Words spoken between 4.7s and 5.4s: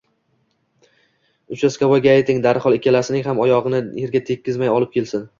olib kelsin